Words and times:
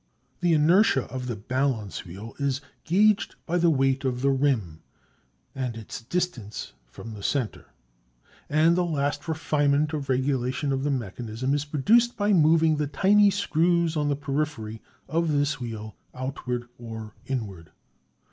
The 0.39 0.53
inertia 0.55 1.03
of 1.13 1.27
the 1.27 1.35
balance 1.35 2.05
wheel 2.05 2.33
is 2.39 2.59
gauged 2.85 3.35
by 3.45 3.59
the 3.59 3.69
weight 3.69 4.03
of 4.03 4.23
the 4.23 4.31
rim 4.31 4.81
and 5.53 5.77
its 5.77 6.01
distance 6.01 6.73
from 6.87 7.13
the 7.13 7.21
center; 7.21 7.67
and 8.49 8.75
the 8.75 8.83
last 8.83 9.27
refinement 9.27 9.93
of 9.93 10.09
regulation 10.09 10.71
of 10.73 10.83
the 10.83 10.89
mechanism 10.89 11.53
is 11.53 11.65
produced 11.65 12.17
by 12.17 12.33
moving 12.33 12.77
the 12.77 12.87
tiny 12.87 13.29
screws 13.29 13.95
on 13.95 14.09
the 14.09 14.15
periphery 14.15 14.81
of 15.07 15.31
this 15.31 15.59
wheel 15.59 15.95
outward 16.15 16.67
or 16.79 17.13
inward. 17.27 17.69